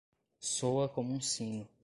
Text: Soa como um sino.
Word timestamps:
Soa 0.39 0.89
como 0.89 1.13
um 1.13 1.21
sino. 1.21 1.69